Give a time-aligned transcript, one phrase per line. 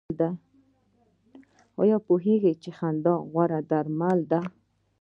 [1.81, 4.41] ایا پوهیږئ چې خندا غوره درمل ده؟